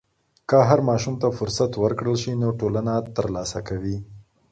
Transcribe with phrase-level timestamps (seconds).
[0.49, 3.97] که هر ماشوم ته فرصت ورکړل سي، نو ټولنه ترلاسه کوي.